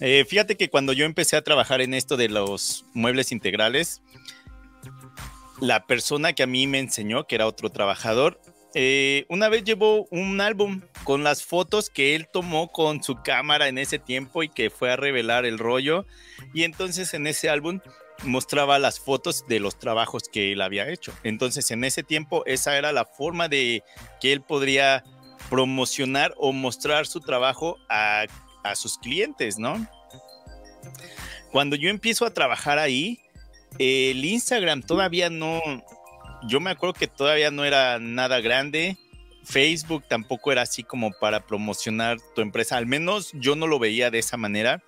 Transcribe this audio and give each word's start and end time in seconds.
Eh, 0.00 0.24
fíjate 0.28 0.56
que 0.56 0.70
cuando 0.70 0.92
yo 0.92 1.04
empecé 1.04 1.36
a 1.36 1.42
trabajar 1.42 1.80
en 1.80 1.94
esto 1.94 2.16
de 2.16 2.28
los 2.28 2.84
muebles 2.94 3.32
integrales, 3.32 4.02
la 5.60 5.86
persona 5.86 6.32
que 6.32 6.44
a 6.44 6.46
mí 6.46 6.66
me 6.66 6.78
enseñó, 6.78 7.26
que 7.26 7.34
era 7.34 7.46
otro 7.46 7.70
trabajador, 7.70 8.40
eh, 8.74 9.24
una 9.28 9.48
vez 9.48 9.64
llevó 9.64 10.06
un 10.10 10.40
álbum 10.40 10.82
con 11.02 11.24
las 11.24 11.42
fotos 11.42 11.90
que 11.90 12.14
él 12.14 12.28
tomó 12.32 12.70
con 12.70 13.02
su 13.02 13.16
cámara 13.22 13.68
en 13.68 13.78
ese 13.78 13.98
tiempo 13.98 14.42
y 14.42 14.48
que 14.48 14.70
fue 14.70 14.92
a 14.92 14.96
revelar 14.96 15.46
el 15.46 15.58
rollo. 15.58 16.06
Y 16.54 16.64
entonces 16.64 17.14
en 17.14 17.26
ese 17.26 17.48
álbum 17.48 17.80
mostraba 18.24 18.78
las 18.78 19.00
fotos 19.00 19.46
de 19.48 19.58
los 19.58 19.78
trabajos 19.78 20.24
que 20.30 20.52
él 20.52 20.60
había 20.60 20.88
hecho. 20.88 21.12
Entonces 21.24 21.70
en 21.70 21.82
ese 21.82 22.02
tiempo 22.02 22.44
esa 22.46 22.76
era 22.76 22.92
la 22.92 23.04
forma 23.04 23.48
de 23.48 23.82
que 24.20 24.32
él 24.32 24.42
podría 24.42 25.02
promocionar 25.48 26.34
o 26.36 26.52
mostrar 26.52 27.06
su 27.06 27.20
trabajo 27.20 27.78
a, 27.88 28.26
a 28.62 28.74
sus 28.74 28.98
clientes, 28.98 29.58
¿no? 29.58 29.86
Cuando 31.50 31.76
yo 31.76 31.88
empiezo 31.88 32.26
a 32.26 32.34
trabajar 32.34 32.78
ahí, 32.78 33.20
el 33.78 34.24
Instagram 34.24 34.82
todavía 34.82 35.30
no, 35.30 35.60
yo 36.46 36.60
me 36.60 36.70
acuerdo 36.70 36.94
que 36.94 37.06
todavía 37.06 37.50
no 37.50 37.64
era 37.64 37.98
nada 37.98 38.40
grande. 38.40 38.96
Facebook 39.44 40.04
tampoco 40.08 40.52
era 40.52 40.62
así 40.62 40.82
como 40.82 41.10
para 41.12 41.46
promocionar 41.46 42.18
tu 42.34 42.42
empresa, 42.42 42.76
al 42.76 42.86
menos 42.86 43.30
yo 43.32 43.56
no 43.56 43.66
lo 43.66 43.78
veía 43.78 44.10
de 44.10 44.18
esa 44.18 44.36
manera. 44.36 44.82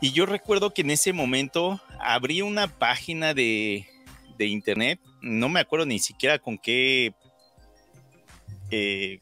Y 0.00 0.12
yo 0.12 0.26
recuerdo 0.26 0.72
que 0.72 0.82
en 0.82 0.90
ese 0.90 1.12
momento 1.12 1.80
abrí 1.98 2.40
una 2.40 2.68
página 2.68 3.34
de, 3.34 3.84
internet, 4.38 5.00
no 5.20 5.48
me 5.48 5.58
acuerdo 5.58 5.86
ni 5.86 5.98
siquiera 5.98 6.38
con 6.38 6.56
qué 6.56 7.12
eh, 8.70 9.18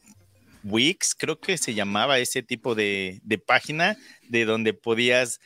Wix, 0.69 1.15
creo 1.15 1.39
que 1.39 1.57
se 1.57 1.73
llamaba 1.73 2.19
ese 2.19 2.43
tipo 2.43 2.75
de, 2.75 3.19
de 3.23 3.37
página, 3.37 3.97
de 4.29 4.45
donde 4.45 4.73
podías 4.73 5.39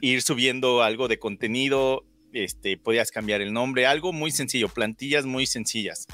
ir 0.00 0.22
subiendo 0.22 0.82
algo 0.82 1.08
de 1.08 1.18
contenido, 1.18 2.04
este, 2.32 2.76
podías 2.76 3.10
cambiar 3.10 3.40
el 3.40 3.52
nombre, 3.52 3.86
algo 3.86 4.12
muy 4.12 4.30
sencillo, 4.30 4.68
plantillas 4.68 5.24
muy 5.24 5.46
sencillas. 5.46 6.06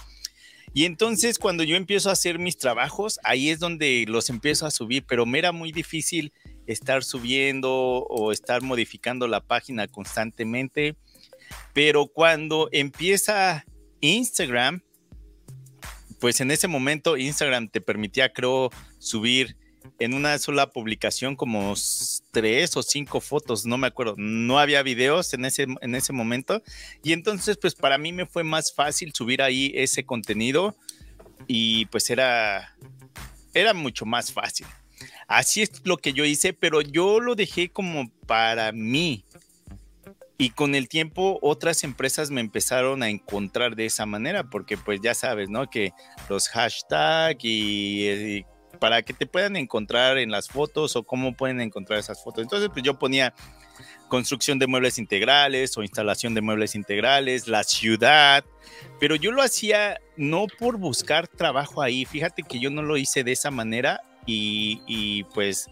Y 0.75 0.85
entonces 0.85 1.39
cuando 1.39 1.65
yo 1.65 1.77
empiezo 1.77 2.09
a 2.09 2.15
hacer 2.15 2.39
mis 2.39 2.57
trabajos, 2.57 3.19
ahí 3.25 3.51
es 3.51 3.59
donde 3.59 4.05
los 4.09 4.31
empiezo 4.31 4.65
a 4.67 4.71
subir, 4.71 5.05
pero 5.07 5.27
me 5.27 5.39
era 5.39 5.53
muy 5.53 5.71
difícil 5.71 6.33
estar 6.67 7.05
subiendo 7.05 7.71
o 7.71 8.33
estar 8.33 8.63
modificando 8.63 9.27
la 9.27 9.41
página 9.41 9.87
constantemente. 9.89 10.97
Pero 11.75 12.07
cuando 12.07 12.69
empieza 12.73 13.67
Instagram, 14.01 14.83
pues 16.23 16.41
en 16.41 16.53
ese 16.53 16.69
momento 16.69 17.17
Instagram 17.17 17.69
te 17.69 17.81
permitía, 17.81 18.33
creo, 18.33 18.71
subir 19.01 19.57
en 19.99 20.15
una 20.15 20.39
sola 20.39 20.71
publicación 20.71 21.35
como 21.35 21.75
tres 22.31 22.77
o 22.77 22.83
cinco 22.85 23.21
fotos, 23.21 23.67
no 23.67 23.77
me 23.77 23.89
acuerdo, 23.89 24.15
no 24.17 24.61
había 24.61 24.85
videos 24.85 25.35
en 25.35 25.45
ese, 25.45 25.67
en 25.81 25.95
ese 25.97 26.13
momento 26.13 26.63
y 27.03 27.13
entonces 27.13 27.59
pues 27.61 27.75
para 27.75 27.99
mí 27.99 28.13
me 28.13 28.25
fue 28.25 28.45
más 28.45 28.73
fácil 28.73 29.13
subir 29.13 29.43
ahí 29.43 29.73
ese 29.75 30.05
contenido 30.05 30.77
y 31.49 31.87
pues 31.87 32.09
era, 32.09 32.77
era 33.53 33.75
mucho 33.75 34.07
más 34.07 34.33
fácil. 34.33 34.69
Así 35.27 35.63
es 35.63 35.73
lo 35.83 35.97
que 35.97 36.13
yo 36.13 36.25
hice, 36.25 36.53
pero 36.53 36.83
yo 36.83 37.19
lo 37.19 37.35
dejé 37.35 37.69
como 37.69 38.13
para 38.29 38.71
mí. 38.71 39.25
Y 40.43 40.51
con 40.51 40.75
el 40.75 40.89
tiempo 40.89 41.39
otras 41.41 41.85
empresas 41.85 42.33
me 42.33 42.41
empezaron 42.41 43.05
a 43.05 43.09
encontrar 43.09 43.77
de 43.77 43.87
esa 43.87 44.07
manera, 44.07 44.43
porque 44.43 44.77
pues 44.77 44.99
ya 45.01 45.15
sabes, 45.15 45.49
¿no? 45.49 45.71
Que 45.71 45.93
los 46.29 46.49
hashtags 46.49 47.45
y, 47.45 48.11
y 48.11 48.47
para 48.81 49.03
que 49.03 49.13
te 49.13 49.27
puedan 49.27 49.55
encontrar 49.55 50.19
en 50.19 50.33
las 50.33 50.49
fotos 50.49 50.97
o 50.97 51.05
cómo 51.05 51.37
pueden 51.37 51.61
encontrar 51.61 52.01
esas 52.01 52.25
fotos. 52.25 52.43
Entonces, 52.43 52.71
pues 52.73 52.83
yo 52.83 52.99
ponía 52.99 53.33
construcción 54.09 54.59
de 54.59 54.67
muebles 54.67 54.99
integrales 54.99 55.79
o 55.79 55.85
instalación 55.85 56.35
de 56.35 56.41
muebles 56.41 56.75
integrales, 56.75 57.47
la 57.47 57.63
ciudad, 57.63 58.45
pero 58.99 59.15
yo 59.15 59.31
lo 59.31 59.43
hacía 59.43 60.01
no 60.17 60.49
por 60.59 60.77
buscar 60.77 61.29
trabajo 61.29 61.83
ahí, 61.83 62.05
fíjate 62.05 62.43
que 62.43 62.59
yo 62.59 62.69
no 62.69 62.83
lo 62.83 62.97
hice 62.97 63.23
de 63.23 63.31
esa 63.31 63.53
manera 63.53 64.01
y, 64.27 65.23
pues 65.35 65.71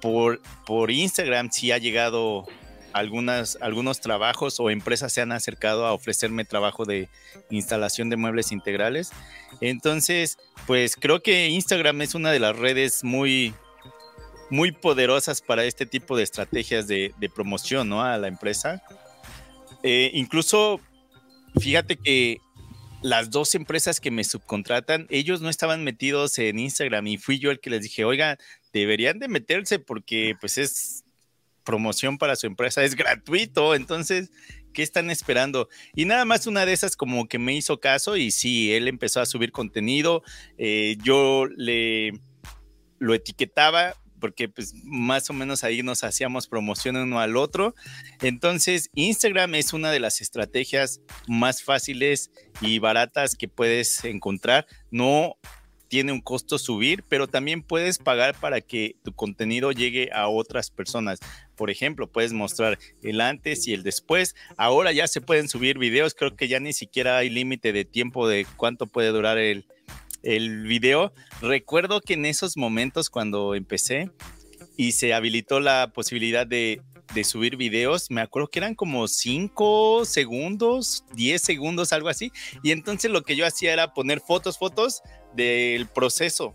por, 0.00 0.40
por 0.64 0.90
Instagram 0.90 1.50
sí 1.50 1.70
ha 1.70 1.76
llegado 1.76 2.46
algunas, 2.94 3.58
algunos 3.60 4.00
trabajos 4.00 4.60
o 4.60 4.70
empresas 4.70 5.12
se 5.12 5.20
han 5.20 5.32
acercado 5.32 5.84
a 5.84 5.92
ofrecerme 5.92 6.44
trabajo 6.44 6.84
de 6.84 7.08
instalación 7.50 8.08
de 8.08 8.16
muebles 8.16 8.52
integrales. 8.52 9.10
Entonces, 9.60 10.38
pues 10.66 10.94
creo 10.96 11.20
que 11.20 11.48
Instagram 11.48 12.00
es 12.02 12.14
una 12.14 12.30
de 12.30 12.38
las 12.38 12.56
redes 12.56 13.02
muy, 13.02 13.52
muy 14.48 14.70
poderosas 14.70 15.42
para 15.42 15.64
este 15.64 15.86
tipo 15.86 16.16
de 16.16 16.22
estrategias 16.22 16.86
de, 16.86 17.12
promoción 17.34 17.88
¿no? 17.88 18.02
a 18.02 18.16
la 18.16 18.28
empresa. 18.28 18.80
Eh, 19.82 20.12
incluso, 20.14 20.80
fíjate 21.60 21.96
que 21.96 22.38
las 23.02 23.30
dos 23.30 23.56
empresas 23.56 24.00
que 24.00 24.12
me 24.12 24.22
subcontratan, 24.22 25.08
ellos 25.10 25.40
no 25.40 25.48
estaban 25.48 25.82
metidos 25.82 26.38
en 26.38 26.60
Instagram 26.60 27.08
y 27.08 27.18
fui 27.18 27.40
yo 27.40 27.50
el 27.50 27.58
que 27.58 27.70
les 27.70 27.82
dije, 27.82 28.04
oiga, 28.04 28.38
deberían 28.72 29.18
de 29.18 29.28
meterse 29.28 29.80
porque 29.80 30.36
pues 30.40 30.58
es 30.58 31.03
promoción 31.64 32.18
para 32.18 32.36
su 32.36 32.46
empresa 32.46 32.84
es 32.84 32.94
gratuito, 32.94 33.74
entonces, 33.74 34.30
¿qué 34.72 34.82
están 34.82 35.10
esperando? 35.10 35.68
Y 35.94 36.04
nada 36.04 36.24
más 36.24 36.46
una 36.46 36.66
de 36.66 36.72
esas 36.72 36.96
como 36.96 37.26
que 37.26 37.38
me 37.38 37.54
hizo 37.54 37.80
caso 37.80 38.16
y 38.16 38.30
sí, 38.30 38.72
él 38.72 38.88
empezó 38.88 39.20
a 39.20 39.26
subir 39.26 39.52
contenido, 39.52 40.22
eh, 40.58 40.96
yo 41.02 41.46
le 41.46 42.12
lo 42.98 43.12
etiquetaba 43.12 43.94
porque 44.24 44.48
pues 44.48 44.72
más 44.84 45.28
o 45.28 45.34
menos 45.34 45.64
ahí 45.64 45.82
nos 45.82 46.02
hacíamos 46.02 46.48
promoción 46.48 46.96
uno 46.96 47.20
al 47.20 47.36
otro. 47.36 47.74
Entonces, 48.22 48.88
Instagram 48.94 49.54
es 49.54 49.74
una 49.74 49.90
de 49.90 50.00
las 50.00 50.22
estrategias 50.22 51.02
más 51.28 51.62
fáciles 51.62 52.30
y 52.62 52.78
baratas 52.78 53.36
que 53.36 53.48
puedes 53.48 54.02
encontrar. 54.04 54.66
No 54.90 55.36
tiene 55.94 56.10
un 56.10 56.20
costo 56.20 56.58
subir, 56.58 57.04
pero 57.08 57.28
también 57.28 57.62
puedes 57.62 57.98
pagar 57.98 58.34
para 58.40 58.60
que 58.60 58.96
tu 59.04 59.12
contenido 59.12 59.70
llegue 59.70 60.10
a 60.12 60.26
otras 60.26 60.68
personas. 60.68 61.20
Por 61.54 61.70
ejemplo, 61.70 62.10
puedes 62.10 62.32
mostrar 62.32 62.80
el 63.04 63.20
antes 63.20 63.68
y 63.68 63.74
el 63.74 63.84
después. 63.84 64.34
Ahora 64.56 64.90
ya 64.90 65.06
se 65.06 65.20
pueden 65.20 65.48
subir 65.48 65.78
videos, 65.78 66.14
creo 66.14 66.34
que 66.34 66.48
ya 66.48 66.58
ni 66.58 66.72
siquiera 66.72 67.18
hay 67.18 67.30
límite 67.30 67.72
de 67.72 67.84
tiempo 67.84 68.26
de 68.26 68.44
cuánto 68.56 68.88
puede 68.88 69.10
durar 69.10 69.38
el, 69.38 69.66
el 70.24 70.64
video. 70.64 71.12
Recuerdo 71.40 72.00
que 72.00 72.14
en 72.14 72.26
esos 72.26 72.56
momentos 72.56 73.08
cuando 73.08 73.54
empecé 73.54 74.10
y 74.76 74.92
se 74.92 75.14
habilitó 75.14 75.60
la 75.60 75.92
posibilidad 75.94 76.44
de, 76.44 76.82
de 77.12 77.24
subir 77.24 77.56
videos, 77.56 78.10
me 78.10 78.20
acuerdo 78.20 78.48
que 78.48 78.58
eran 78.58 78.74
como 78.74 79.06
5 79.06 80.04
segundos, 80.04 81.04
10 81.14 81.40
segundos, 81.40 81.92
algo 81.92 82.08
así. 82.08 82.32
Y 82.62 82.70
entonces 82.70 83.10
lo 83.10 83.22
que 83.22 83.36
yo 83.36 83.46
hacía 83.46 83.72
era 83.72 83.92
poner 83.92 84.20
fotos, 84.20 84.58
fotos 84.58 85.02
del 85.34 85.86
proceso. 85.86 86.54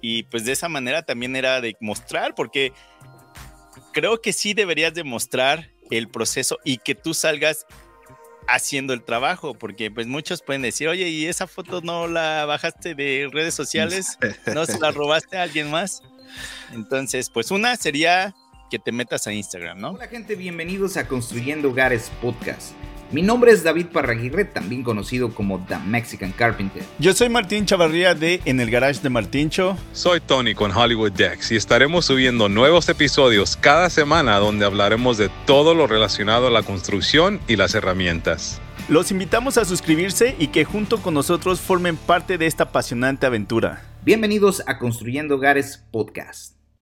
Y 0.00 0.24
pues 0.24 0.44
de 0.44 0.52
esa 0.52 0.68
manera 0.68 1.02
también 1.02 1.36
era 1.36 1.60
de 1.60 1.76
mostrar, 1.80 2.34
porque 2.34 2.72
creo 3.92 4.20
que 4.20 4.32
sí 4.32 4.54
deberías 4.54 4.94
demostrar 4.94 5.70
el 5.90 6.08
proceso 6.08 6.58
y 6.64 6.78
que 6.78 6.94
tú 6.94 7.14
salgas 7.14 7.66
haciendo 8.48 8.92
el 8.92 9.02
trabajo, 9.02 9.54
porque 9.54 9.90
pues 9.90 10.06
muchos 10.06 10.42
pueden 10.42 10.62
decir, 10.62 10.88
oye, 10.88 11.08
¿y 11.08 11.26
esa 11.26 11.46
foto 11.46 11.80
no 11.80 12.06
la 12.06 12.44
bajaste 12.44 12.94
de 12.94 13.28
redes 13.32 13.54
sociales? 13.54 14.18
¿No 14.54 14.66
se 14.66 14.78
la 14.78 14.92
robaste 14.92 15.36
a 15.36 15.42
alguien 15.42 15.70
más? 15.70 16.02
Entonces, 16.72 17.30
pues 17.30 17.50
una 17.50 17.76
sería 17.76 18.34
que 18.70 18.78
te 18.78 18.92
metas 18.92 19.26
a 19.26 19.32
Instagram, 19.32 19.78
¿no? 19.78 19.90
Hola 19.90 20.08
gente, 20.08 20.34
bienvenidos 20.34 20.96
a 20.96 21.06
Construyendo 21.06 21.70
Hogares 21.70 22.10
Podcast. 22.20 22.72
Mi 23.12 23.22
nombre 23.22 23.52
es 23.52 23.62
David 23.62 23.86
Parraguirre, 23.92 24.44
también 24.44 24.82
conocido 24.82 25.32
como 25.32 25.64
The 25.68 25.78
Mexican 25.78 26.32
Carpenter. 26.32 26.82
Yo 26.98 27.12
soy 27.12 27.28
Martín 27.28 27.64
Chavarría 27.64 28.16
de 28.16 28.40
En 28.44 28.58
el 28.58 28.68
Garage 28.68 29.00
de 29.00 29.10
Martincho. 29.10 29.76
Soy 29.92 30.20
Tony 30.20 30.54
con 30.54 30.72
Hollywood 30.72 31.12
Decks 31.12 31.52
y 31.52 31.56
estaremos 31.56 32.06
subiendo 32.06 32.48
nuevos 32.48 32.88
episodios 32.88 33.56
cada 33.56 33.90
semana 33.90 34.38
donde 34.38 34.64
hablaremos 34.64 35.18
de 35.18 35.30
todo 35.46 35.74
lo 35.74 35.86
relacionado 35.86 36.48
a 36.48 36.50
la 36.50 36.64
construcción 36.64 37.40
y 37.46 37.54
las 37.54 37.76
herramientas. 37.76 38.60
Los 38.88 39.12
invitamos 39.12 39.56
a 39.56 39.64
suscribirse 39.64 40.34
y 40.38 40.48
que 40.48 40.64
junto 40.64 41.00
con 41.00 41.14
nosotros 41.14 41.60
formen 41.60 41.96
parte 41.96 42.38
de 42.38 42.46
esta 42.46 42.64
apasionante 42.64 43.26
aventura. 43.26 43.82
Bienvenidos 44.04 44.64
a 44.66 44.78
Construyendo 44.78 45.36
Hogares 45.36 45.84
Podcast. 45.92 46.55